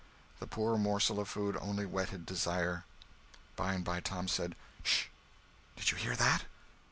The 0.39 0.47
poor 0.47 0.77
morsel 0.79 1.19
of 1.19 1.29
food 1.29 1.55
only 1.61 1.85
whetted 1.85 2.25
desire. 2.25 2.85
By 3.55 3.75
and 3.75 3.83
by 3.85 3.99
Tom 3.99 4.27
said: 4.27 4.55
"SH! 4.83 5.05
Did 5.75 5.91
you 5.91 5.97
hear 5.97 6.15
that?" 6.15 6.45